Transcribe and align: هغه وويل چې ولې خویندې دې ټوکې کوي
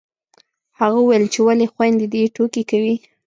هغه 0.79 0.97
وويل 1.01 1.25
چې 1.33 1.39
ولې 1.47 1.65
خویندې 1.73 2.05
دې 2.13 2.21
ټوکې 2.35 2.63
کوي 2.69 2.95